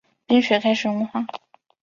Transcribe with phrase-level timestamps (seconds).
[0.25, 1.27] 冰雪开始融化